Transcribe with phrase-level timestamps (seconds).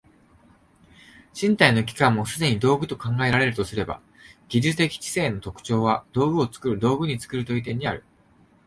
[1.39, 4.01] 身体の器官もすでに道具と考えられるとすれば、
[4.49, 8.03] 技術的知性の特徴は道具を作る道具を作るという点にある。